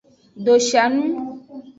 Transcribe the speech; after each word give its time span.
Doshanu. 0.45 1.03